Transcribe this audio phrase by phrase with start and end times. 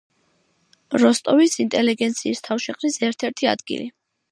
[1.03, 3.89] როსტოვის ინტელიგენციის თავშეყრის ერთ-ერთი ადგილი.